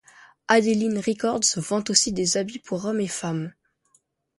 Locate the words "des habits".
2.11-2.57